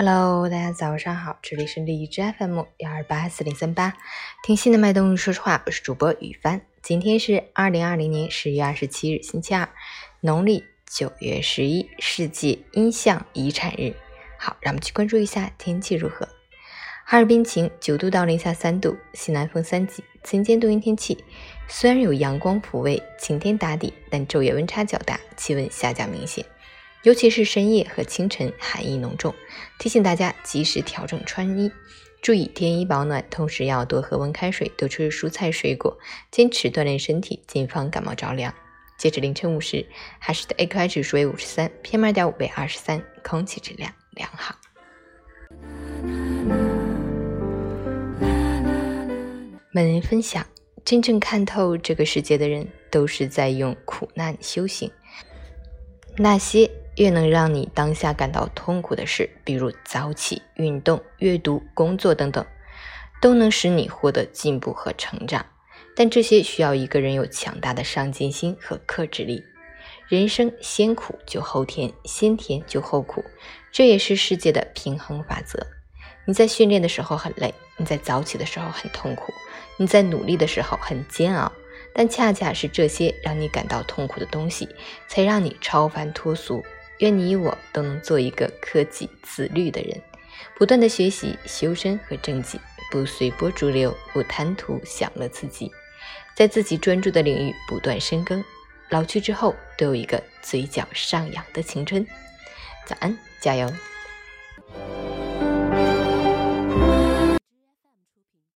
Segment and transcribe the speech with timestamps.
[0.00, 3.94] Hello，大家早上好，这里是荔枝 FM 幺二八四零三八，
[4.44, 6.60] 听心的脉动，说实话，我是主播雨帆。
[6.80, 9.68] 今天是二零二零年十月二十七日，星期二，
[10.20, 13.92] 农历九月十一，世界音像遗产日。
[14.38, 16.28] 好，让我们去关注一下天气如何。
[17.04, 21.24] 哈尔滨晴，九度到零下三度，西南风三级，晴间多云天气。
[21.66, 26.46] 虽然有阳光抚慰，晴天打底，但昼夜温差较大，气温下降明显。
[27.04, 29.32] 尤其是深夜和清晨，寒意浓重，
[29.78, 31.70] 提醒大家及时调整穿衣，
[32.20, 35.96] 注意添衣保暖，同时要多喝温开水，多吃蔬菜水果，
[36.32, 38.52] 坚持锻炼身体，谨防感冒着凉。
[38.98, 39.86] 截至凌晨五时，
[40.18, 44.56] 海市的 AQI 指数为五十三，PM 二点五为二十三，空气质量良好。
[49.72, 50.44] 本人分享：
[50.84, 54.90] 真正看透这个世界的人，都是在用苦难修行。
[56.16, 56.68] 那些。
[56.98, 62.44] 越能让你当下感到痛苦的事，比如早起、运动、阅读、工作等等，
[63.22, 65.46] 都能使你获得进步和成长。
[65.94, 69.44] 但这些需要一个人有强大的上进心和克制力。
[70.08, 73.24] 人生先苦就后甜，先甜就后苦，
[73.70, 75.64] 这也是世界的平衡法则。
[76.24, 79.32] 你在训练的时候很累，你在早起的时候很痛苦，
[79.76, 81.52] 你在努力的时候很煎熬，
[81.94, 84.68] 但恰恰是这些让你感到痛苦的东西，
[85.06, 86.64] 才让你超凡脱俗。
[86.98, 90.00] 愿你我都能做一个克己自律的人，
[90.56, 95.70] 不断的学习、修身和正己，不随波逐流，不贪图享乐自己，
[96.34, 98.44] 在自己专注的领域不断深耕，
[98.88, 102.06] 老去之后都有一个嘴角上扬的青春。
[102.86, 103.72] 早安，加油！